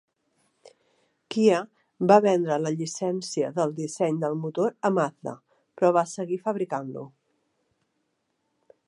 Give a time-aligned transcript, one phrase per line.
[1.33, 1.57] Kia
[2.11, 5.35] va vendre la llicència del disseny del motor a Mazda,
[5.79, 7.05] però va seguir fabricant-lo.